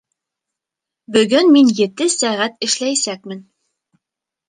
Бөгөн 1.17 1.53
мин 1.57 1.71
ете 1.83 2.09
сәғәт 2.17 2.69
эшләйәсәкмен. 2.71 3.49